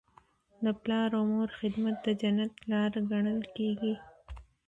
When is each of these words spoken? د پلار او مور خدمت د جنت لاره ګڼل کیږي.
د 0.63 0.65
پلار 0.81 1.09
او 1.17 1.23
مور 1.31 1.49
خدمت 1.59 1.95
د 2.05 2.07
جنت 2.21 2.53
لاره 2.71 2.99
ګڼل 3.11 3.41
کیږي. 3.55 3.93